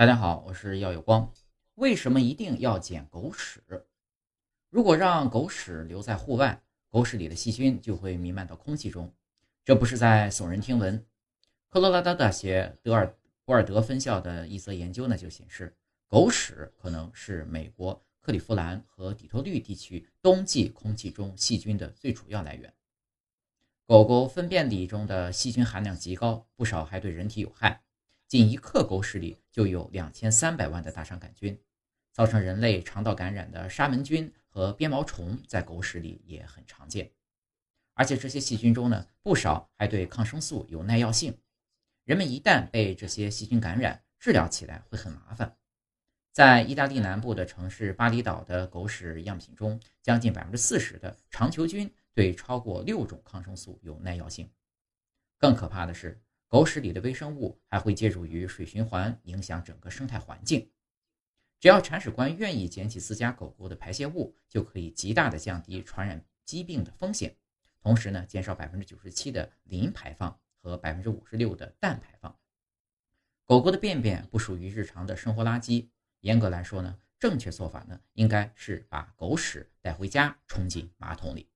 [0.00, 1.30] 大家好，我是耀有光。
[1.74, 3.62] 为什么一定要捡狗屎？
[4.70, 9.12] 如果让狗屎留在户外，狗屎里的细菌就会弥漫到空气中。
[9.62, 11.04] 这不是在耸人听闻。
[11.68, 15.76] 科罗拉多大学德尔博尔德分校的一则研究呢，就显示，
[16.08, 22.72] 狗屎可能是美国克利夫兰和底特律地区冬季空气中细菌的最主要来源。
[23.86, 27.82] 狗狗粪便里中的细菌含量极高，不少还对人体有害。
[28.30, 31.60] 仅一克狗屎里就有两千三百万的大肠杆菌，
[32.12, 37.10] 造成人类肠道感染的沙门菌和鞭毛虫在狗屎里也很常见。
[37.94, 41.36] 而且这些细菌中呢，不少还对抗生素有耐药性。
[42.04, 45.56] 人们一旦被这些细菌感染，治疗起来会很麻烦。
[46.30, 54.48] 在意大利南部的城市巴厘岛的狗屎样品中，将近百分之四十的肠球菌对超过六种抗生素有耐药性。
[55.36, 56.22] 更可怕的是。
[56.50, 60.68] 狗屎里的微生物还会借助于水循环，影响整个生态环境。
[61.60, 67.36] 只要铲屎官愿意捡起自家狗狗的排泄物，就可以极大的降低传染疾病的风险，
[67.80, 72.36] 同时呢，减少百分之九十七的磷排放和百分之五十六的氮排放。
[73.44, 81.48] 狗狗的便便不属于日常的生活垃圾，严格来说呢，正确做法呢，应该是把狗屎带回家冲进马桶里。